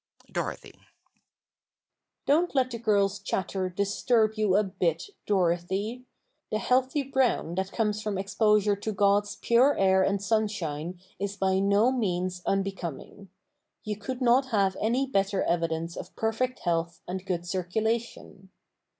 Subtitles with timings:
[0.31, 0.73] "Dorothy."
[2.25, 6.05] Don't let the girls' chatter disturb you a bit, Dorothy.
[6.49, 11.59] The healthy brown that comes from exposure to God's pure air and sunshine is by
[11.59, 13.29] no means unbecoming.
[13.83, 18.49] You could not have any better evidence of perfect health and good circulation.